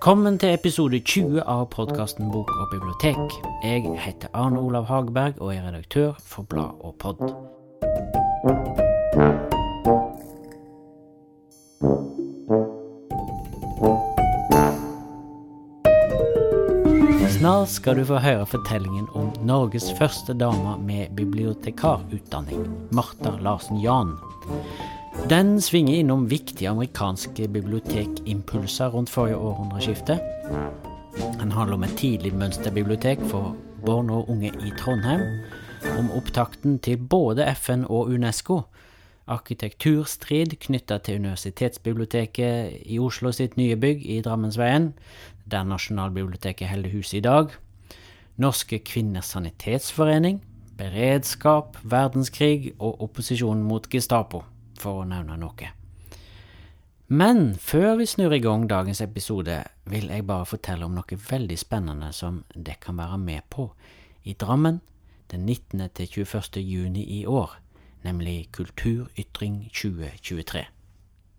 [0.00, 3.34] Velkommen til episode 20 av podkasten Bok og bibliotek.
[3.60, 7.20] Jeg heter Arne Olav Hagberg og er redaktør for Blad og Pod.
[17.36, 22.64] Snart skal du få høre fortellingen om Norges første dame med bibliotekarutdanning,
[22.96, 24.16] Martha Larsen Jahn.
[25.28, 30.18] Den svinger innom viktige amerikanske bibliotekimpulser rundt forrige århundreskifte.
[31.40, 35.20] Den handler om et tidlig mønsterbibliotek for barn og unge i Trondheim.
[35.98, 38.60] Om opptakten til både FN og UNESCO.
[39.26, 44.92] Arkitekturstrid knytta til Universitetsbiblioteket i Oslo sitt nye bygg i Drammensveien,
[45.50, 47.52] der Nasjonalbiblioteket holder hus i dag.
[48.36, 50.40] Norske kvinners sanitetsforening.
[50.80, 54.42] Beredskap, verdenskrig og opposisjonen mot Gestapo,
[54.80, 55.70] for å nevne noe.
[57.10, 59.56] Men før vi snur i gang dagens episode,
[59.90, 63.66] vil jeg bare fortelle om noe veldig spennende som dere kan være med på
[64.30, 64.78] i Drammen
[65.30, 65.88] den 19.
[65.94, 66.60] til 21.
[66.62, 67.56] juni i år,
[68.02, 70.64] nemlig Kulturytring 2023.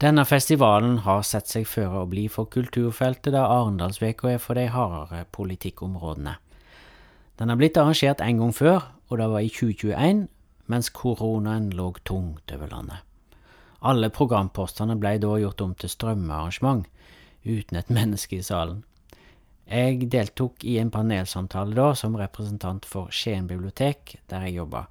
[0.01, 4.65] Denne festivalen har sett seg føre å bli for kulturfeltet, da Arendalsveka er for de
[4.73, 6.35] hardere politikkområdene.
[7.39, 10.25] Den har blitt arrangert en gang før, og det var i 2021,
[10.67, 13.05] mens koronaen lå tungt over landet.
[13.81, 16.87] Alle programpostene ble da gjort om til strømmearrangement,
[17.45, 18.83] uten et menneske i salen.
[19.71, 24.85] Jeg deltok i en panelsamtale da som representant for Skien bibliotek, der jeg jobba,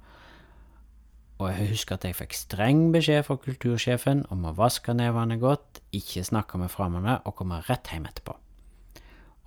[1.41, 5.79] og jeg husker at jeg fikk streng beskjed fra kultursjefen om å vaske nevene godt,
[5.95, 8.35] ikke snakke med fremmede og komme rett hjem etterpå.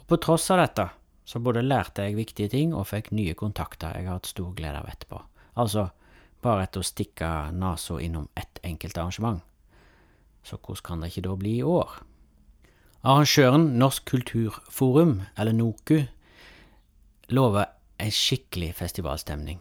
[0.01, 0.89] Og på tross av dette,
[1.25, 4.83] så både lærte jeg viktige ting og fikk nye kontakter jeg har hatt stor glede
[4.83, 5.21] av etterpå.
[5.63, 5.87] Altså,
[6.45, 9.43] bare etter å stikke nesa innom ett enkelt arrangement.
[10.45, 12.01] Så hvordan kan det ikke da bli i år?
[13.05, 16.05] Arrangøren Norsk Kulturforum, eller NOKU,
[17.33, 19.61] lover en skikkelig festivalstemning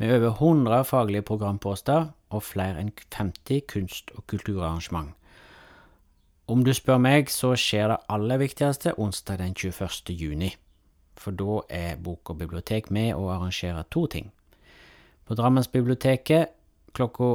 [0.00, 5.12] med over 100 faglige programposter og flere enn 50 kunst- og kulturarrangement.
[6.48, 10.14] Om du spør meg, så skjer det aller viktigste onsdag den 21.
[10.16, 10.54] juni,
[11.14, 14.32] for da er Bok og bibliotek med å arrangere to ting.
[15.30, 16.48] På Drammensbiblioteket
[16.92, 17.26] klokka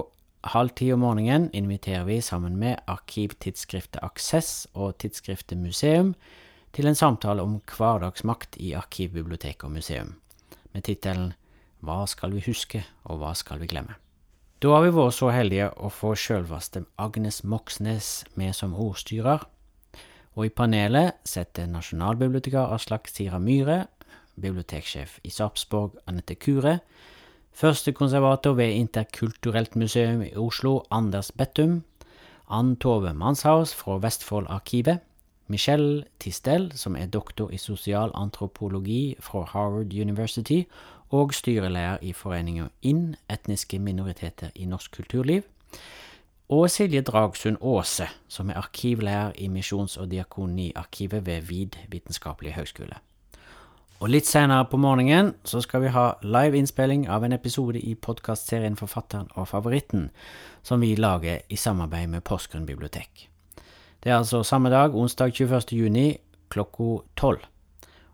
[0.52, 6.10] halv ti om morgenen inviterer vi sammen med arkivtidsskriftet Aksess og tidsskriftet Museum
[6.76, 10.12] til en samtale om hverdagsmakt i arkivbibliotek og museum,
[10.74, 11.32] med tittelen
[11.80, 13.96] hva skal vi huske, og hva skal vi glemme?
[14.60, 19.48] Da har vi vært så heldige å få sjølvaste Agnes Moxnes med som ordstyrer,
[20.36, 23.86] og i panelet setter nasjonalbibliotekar Aslak Sira Myhre,
[24.36, 26.82] biblioteksjef i Sarpsborg Anette Kure,
[27.56, 31.84] førstekonservator ved Interkulturelt museum i Oslo Anders Bettum,
[32.50, 35.00] Ann Tove Manshaus fra Vestfoldarkivet,
[35.48, 40.62] Michelle Tistel, som er doktor i sosialantropologi fra Harvard University,
[41.10, 45.42] og styreleder i foreningen INN, etniske minoriteter i norsk kulturliv,
[46.50, 52.96] og Silje Dragsund Aase, som er arkivlærer i Misjons- og Diakoniarkivet ved VID vitenskapelige høgskole.
[54.04, 57.94] Og litt senere på morgenen så skal vi ha live innspilling av en episode i
[57.96, 60.10] podkastserien Forfatteren og favoritten,
[60.64, 63.30] som vi lager i samarbeid med Porsgrunn bibliotek.
[64.04, 65.72] Det er altså samme dag, onsdag 21.
[65.72, 66.18] juni
[66.52, 67.48] klokka tolv.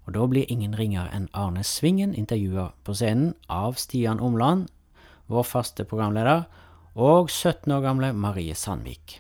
[0.05, 4.69] Og da blir ingen ringere enn Arne Svingen intervjua på scenen av Stian Omland,
[5.27, 6.45] vår faste programleder,
[6.93, 9.17] og 17 år gamle Marie Sandvik.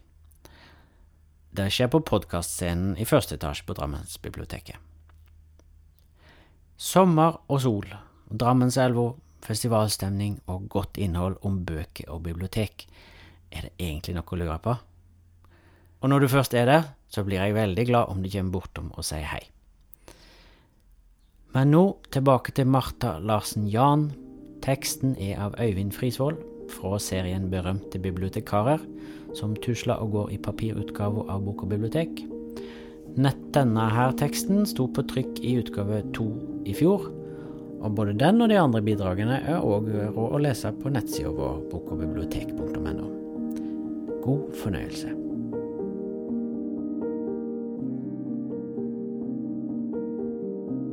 [1.51, 4.90] Det skjer på podkastscenen i første etasje på Drammensbiblioteket.
[6.81, 7.85] Sommer og sol,
[8.33, 9.11] Drammenselva,
[9.45, 12.87] festivalstemning og godt innhold om bøker og bibliotek.
[13.53, 14.73] Er det egentlig noe å lure på?
[16.01, 18.87] Og når du først er der, så blir jeg veldig glad om du kommer bortom
[18.95, 19.43] og sier hei.
[21.53, 24.07] Men nå tilbake til Martha Larsen Jahn.
[24.65, 26.39] Teksten er av Øyvind Frisvold
[26.73, 28.81] fra serien Berømte bibliotekarer,
[29.37, 32.23] som tusler og går i papirutgave av Bok og bibliotek.
[33.21, 36.31] Nett denne her teksten sto på trykk i utgave to
[36.65, 37.09] i fjor,
[37.81, 41.63] og både den og de andre bidragene er òg råd å lese på nettsida vår
[41.71, 43.07] bokogbibliotek.no.
[44.21, 45.15] God fornøyelse.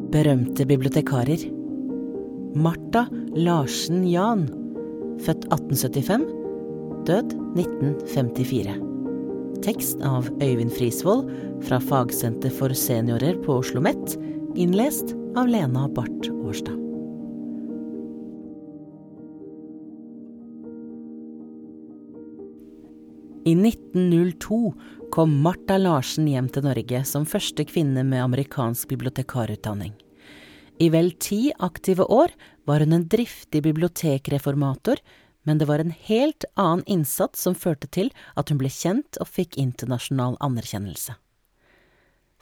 [0.08, 1.44] Berømte bibliotekarer.
[2.56, 3.04] Martha
[3.36, 4.46] Larsen Jahn,
[5.20, 6.24] født 1875,
[7.10, 8.78] død 1954.
[9.66, 11.28] Tekst av Øyvind Frisvold
[11.68, 14.16] fra Fagsenter for seniorer på Oslo OsloMet,
[14.58, 16.78] innlest av Lena Barth Årstad.
[23.44, 24.74] I 1902
[25.10, 29.94] kom Martha Larsen hjem til Norge som første kvinne med amerikansk bibliotekarutdanning.
[30.82, 32.34] I vel ti aktive år
[32.66, 34.98] var hun en driftig bibliotekreformator,
[35.46, 39.30] men det var en helt annen innsats som førte til at hun ble kjent og
[39.30, 41.14] fikk internasjonal anerkjennelse.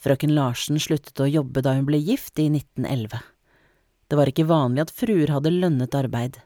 [0.00, 3.22] Frøken Larsen sluttet å jobbe da hun ble gift i 1911.
[4.06, 6.38] Det var ikke vanlig at fruer hadde lønnet arbeid.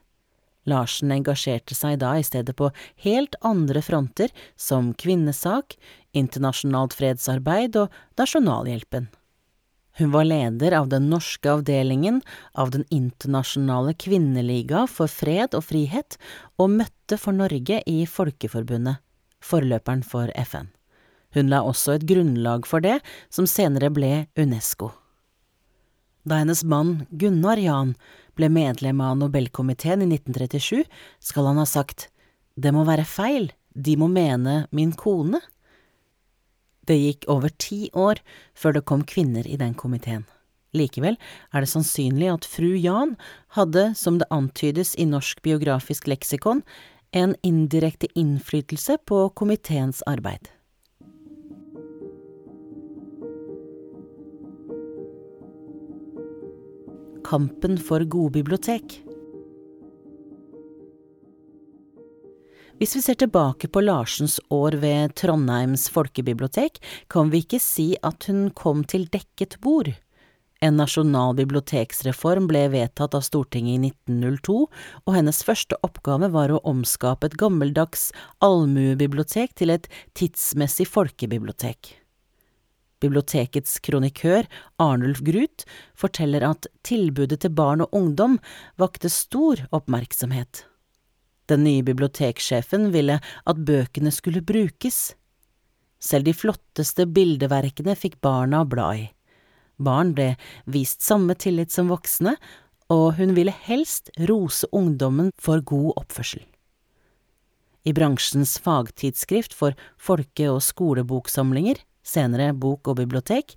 [0.69, 2.69] Larsen engasjerte seg da i stedet på
[3.05, 5.75] helt andre fronter, som kvinnesak,
[6.13, 9.09] internasjonalt fredsarbeid og Nasjonalhjelpen.
[9.99, 12.21] Hun var leder av den norske avdelingen
[12.53, 16.17] av Den internasjonale kvinneliga for fred og frihet,
[16.57, 19.01] og møtte for Norge i Folkeforbundet,
[19.43, 20.71] forløperen for FN.
[21.35, 22.99] Hun la også et grunnlag for det,
[23.29, 24.91] som senere ble UNESCO.
[26.27, 27.95] Da hennes mann Gunnar Jan
[28.37, 30.83] ble medlem av Nobelkomiteen i 1937,
[31.19, 32.09] skal han ha sagt
[32.61, 35.39] det må være feil, de må mene min kone.
[36.85, 38.19] Det gikk over ti år
[38.57, 40.25] før det kom kvinner i den komiteen.
[40.75, 41.17] Likevel
[41.51, 43.15] er det sannsynlig at fru Jan
[43.57, 46.63] hadde, som det antydes i Norsk biografisk leksikon,
[47.11, 50.47] en indirekte innflytelse på komiteens arbeid.
[57.31, 58.97] Kampen for gode bibliotek.
[62.75, 68.27] Hvis vi ser tilbake på Larsens år ved Trondheims folkebibliotek, kan vi ikke si at
[68.27, 69.93] hun kom til dekket bord.
[70.59, 74.57] En nasjonal biblioteksreform ble vedtatt av Stortinget i 1902,
[75.07, 78.09] og hennes første oppgave var å omskape et gammeldags
[78.43, 79.87] allmuebibliotek til et
[80.19, 81.95] tidsmessig folkebibliotek.
[83.01, 84.45] Bibliotekets kronikør,
[84.81, 85.65] Arnulf Gruth,
[85.97, 88.37] forteller at tilbudet til barn og ungdom
[88.81, 90.65] vakte stor oppmerksomhet.
[91.49, 95.15] Den nye biblioteksjefen ville at bøkene skulle brukes.
[96.01, 99.09] Selv de flotteste bildeverkene fikk barna bla i.
[99.81, 100.35] Barn ble
[100.69, 102.35] vist samme tillit som voksne,
[102.91, 106.43] og hun ville helst rose ungdommen for god oppførsel.
[107.81, 113.55] I bransjens fagtidsskrift for folke- og skoleboksamlinger senere Bok og bibliotek,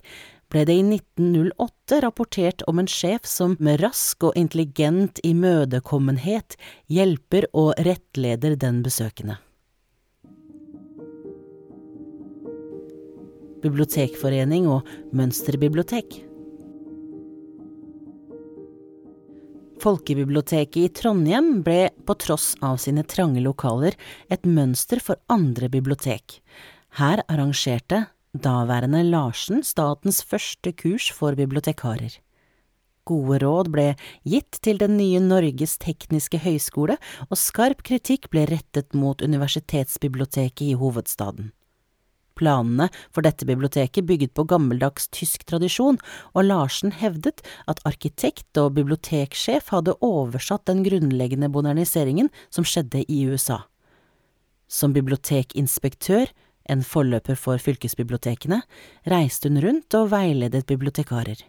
[0.51, 6.57] ble det i 1908 rapportert om en sjef som med rask og intelligent imødekommenhet
[6.91, 9.39] hjelper og rettleder den besøkende.
[13.65, 14.85] Bibliotekforening og
[15.17, 16.21] mønsterbibliotek
[19.85, 23.93] Folkebiblioteket i Trondheim ble, på tross av sine trange lokaler,
[24.33, 26.39] et mønster for andre bibliotek.
[26.97, 28.05] Her arrangerte
[28.41, 32.19] daværende Larsen statens første kurs for bibliotekarer.
[33.05, 33.91] Gode råd ble
[34.25, 36.97] gitt til den nye Norges tekniske høyskole,
[37.29, 41.51] og skarp kritikk ble rettet mot universitetsbiblioteket i hovedstaden.
[42.35, 46.01] Planene for dette biblioteket bygget på gammeldags tysk tradisjon,
[46.33, 53.21] og Larsen hevdet at arkitekt og biblioteksjef hadde oversatt den grunnleggende moderniseringen som skjedde i
[53.29, 53.61] USA.
[54.67, 56.33] Som bibliotekinspektør
[56.69, 58.61] en forløper for fylkesbibliotekene,
[59.11, 61.43] reiste hun rundt og veiledet bibliotekarer.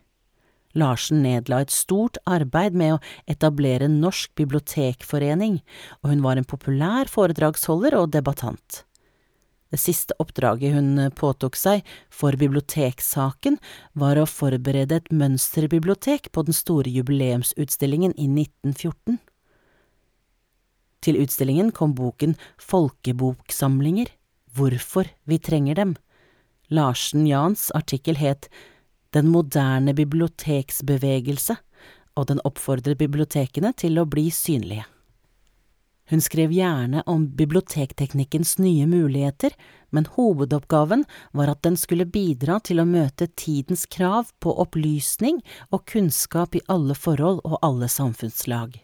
[0.77, 5.63] Larsen nedla et stort arbeid med å etablere norsk bibliotekforening,
[6.03, 8.83] og hun var en populær foredragsholder og debattant.
[9.73, 13.57] Det siste oppdraget hun påtok seg for biblioteksaken,
[13.99, 19.19] var å forberede et mønsterbibliotek på den store jubileumsutstillingen i 1914.
[21.07, 24.13] Til utstillingen kom boken Folkeboksamlinger
[24.57, 25.95] hvorfor vi trenger dem.
[26.69, 28.49] Larsen Jans artikkel het
[29.15, 31.57] Den moderne biblioteksbevegelse,
[32.17, 34.85] og den oppfordret bibliotekene til å bli synlige.
[36.11, 39.55] Hun skrev gjerne om bibliotekteknikkens nye muligheter,
[39.91, 41.03] men hovedoppgaven
[41.35, 46.63] var at den skulle bidra til å møte tidens krav på opplysning og kunnskap i
[46.71, 48.79] alle forhold og alle samfunnslag.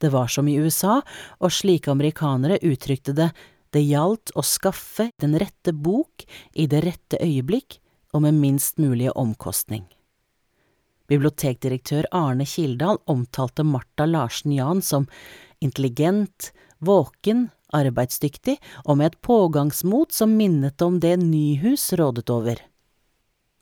[0.00, 1.02] Det var som i USA,
[1.38, 3.30] og slike amerikanere uttrykte det
[3.74, 7.78] det gjaldt å skaffe den rette bok i det rette øyeblikk
[8.14, 9.84] og med minst mulige omkostning.
[11.10, 15.08] Bibliotekdirektør Arne Kildahl omtalte Martha Larsen Jan som
[15.58, 22.62] intelligent, våken, arbeidsdyktig og med et pågangsmot som minnet om det Nyhus rådet over.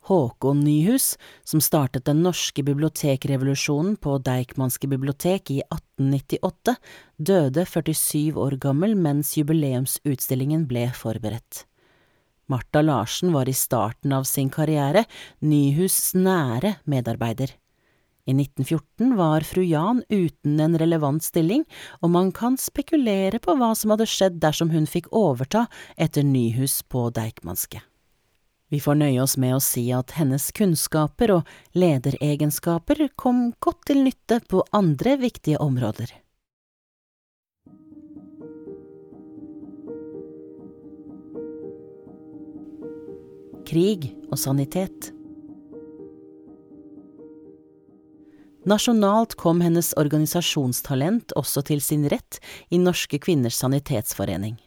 [0.08, 6.76] Håkon Nyhus, som startet den norske bibliotekrevolusjonen på Deichmanske bibliotek i 1898,
[7.18, 11.66] døde 47 år gammel mens jubileumsutstillingen ble forberedt.
[12.48, 15.04] Martha Larsen var i starten av sin karriere
[15.44, 17.52] Nyhus' nære medarbeider.
[18.28, 21.66] I 1914 var fru Jan uten en relevant stilling,
[22.00, 26.80] og man kan spekulere på hva som hadde skjedd dersom hun fikk overta etter Nyhus
[26.88, 27.84] på Deichmanske.
[28.68, 34.02] Vi får nøye oss med å si at hennes kunnskaper og lederegenskaper kom godt til
[34.04, 36.12] nytte på andre viktige områder.
[43.68, 45.12] Krig og sanitet
[48.68, 54.58] Nasjonalt kom hennes organisasjonstalent også til sin rett i Norske kvinners sanitetsforening.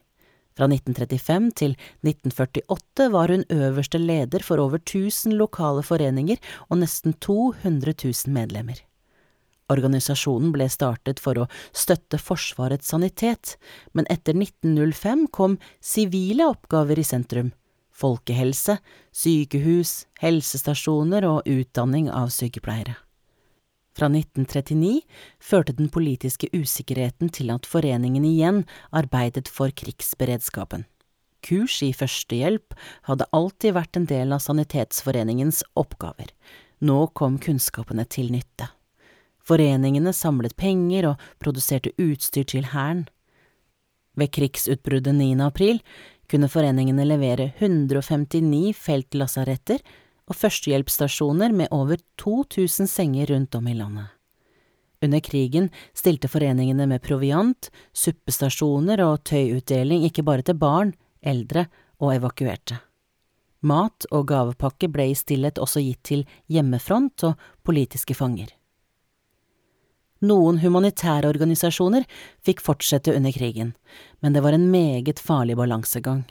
[0.57, 7.15] Fra 1935 til 1948 var hun øverste leder for over 1000 lokale foreninger og nesten
[7.23, 8.81] 200 000 medlemmer.
[9.71, 13.55] Organisasjonen ble startet for å støtte Forsvarets sanitet,
[13.95, 17.53] men etter 1905 kom sivile oppgaver i sentrum–
[18.01, 18.79] folkehelse,
[19.13, 22.97] sykehus, helsestasjoner og utdanning av sykepleiere.
[23.97, 25.01] Fra 1939
[25.43, 28.63] førte den politiske usikkerheten til at foreningen igjen
[28.95, 30.85] arbeidet for krigsberedskapen.
[31.41, 32.75] Kurs i førstehjelp
[33.09, 36.29] hadde alltid vært en del av Sanitetsforeningens oppgaver.
[36.81, 38.69] Nå kom kunnskapene til nytte.
[39.41, 43.07] Foreningene samlet penger og produserte utstyr til Hæren.
[44.15, 45.33] Ved krigsutbruddet 9.
[45.43, 45.81] april
[46.31, 49.81] kunne foreningene levere 159 feltlasaretter
[50.31, 54.07] og førstehjelpsstasjoner med over 2000 senger rundt om i landet.
[55.01, 61.65] Under krigen stilte foreningene med proviant, suppestasjoner og tøyutdeling ikke bare til barn, eldre
[61.99, 62.77] og evakuerte.
[63.61, 68.49] Mat og gavepakke ble i stillhet også gitt til hjemmefront og politiske fanger.
[70.21, 72.05] Noen humanitære organisasjoner
[72.45, 73.73] fikk fortsette under krigen,
[74.21, 76.23] men det var en meget farlig balansegang.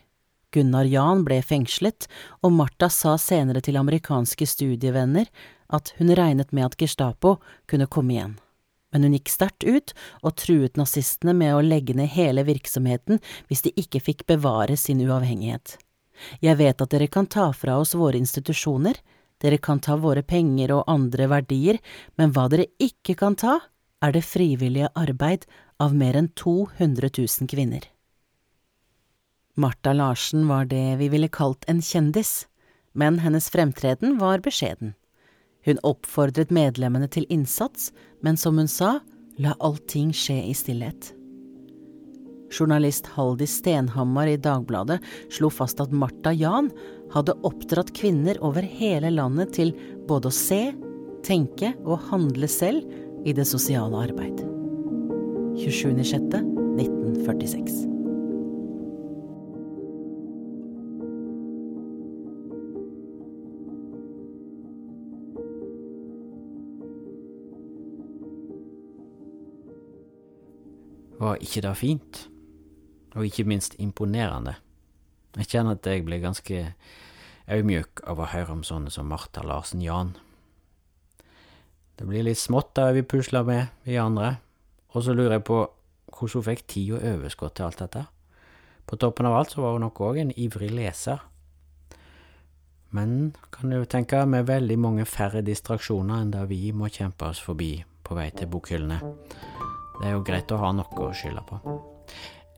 [0.55, 2.07] Gunnar Jan ble fengslet,
[2.43, 5.31] og Martha sa senere til amerikanske studievenner
[5.71, 7.37] at hun regnet med at Gestapo
[7.71, 8.39] kunne komme igjen.
[8.91, 9.93] Men hun gikk sterkt ut
[10.25, 15.03] og truet nazistene med å legge ned hele virksomheten hvis de ikke fikk bevare sin
[15.07, 15.77] uavhengighet.
[16.43, 18.99] Jeg vet at dere kan ta fra oss våre institusjoner,
[19.41, 21.79] dere kan ta våre penger og andre verdier,
[22.19, 23.61] men hva dere ikke kan ta,
[24.03, 25.47] er det frivillige arbeid
[25.81, 27.87] av mer enn 200 000 kvinner.
[29.55, 32.47] Martha Larsen var det vi ville kalt en kjendis,
[32.93, 34.95] men hennes fremtreden var beskjeden.
[35.65, 37.93] Hun oppfordret medlemmene til innsats,
[38.23, 38.99] men som hun sa,
[39.41, 41.15] la allting skje i stillhet.
[42.51, 44.99] Journalist Haldis Stenhammar i Dagbladet
[45.31, 46.71] slo fast at Martha Jan
[47.15, 49.75] hadde oppdratt kvinner over hele landet til
[50.09, 50.75] både å se,
[51.27, 52.83] tenke og handle selv
[53.29, 54.41] i det sosiale arbeid.
[55.61, 57.90] 27.06.1946.
[71.31, 72.25] Var ikke det fint?
[73.15, 74.57] Og ikke minst imponerende.
[75.39, 76.63] Jeg kjenner at jeg blir ganske
[77.47, 80.17] audmjuk av å høre om sånne som Martha Larsen Jan.
[81.95, 84.41] Det blir litt smått da vi pusler med, vi andre,
[84.91, 85.61] og så lurer jeg på
[86.11, 88.05] hvordan hun fikk tid og overskudd til alt dette.
[88.91, 91.23] På toppen av alt så var hun nok òg en ivrig leser.
[92.91, 97.39] Men kan du tenke, med veldig mange færre distraksjoner enn det vi må kjempe oss
[97.39, 98.99] forbi på vei til bokhyllene.
[100.01, 101.61] Det er jo greit å ha noe å skylde på.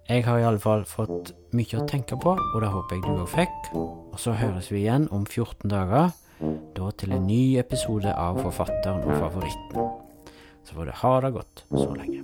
[0.08, 3.22] Jeg har i alle fall fått mye å tenke på, og det håper jeg du
[3.22, 3.70] òg fikk.
[3.74, 6.12] Og så høres vi igjen om 14 dager,
[6.76, 9.90] da til en ny episode av Forfatteren og favoritten.
[10.62, 12.22] Så får du ha det godt så lenge.